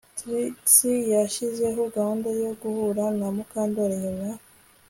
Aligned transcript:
Trix 0.17 0.63
yashyizeho 1.13 1.81
gahunda 1.95 2.27
yo 2.41 2.51
guhura 2.61 3.03
na 3.19 3.27
Mukandoli 3.35 3.95
nyuma 4.03 4.29